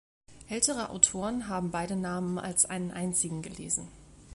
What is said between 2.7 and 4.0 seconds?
einzigen gelesen.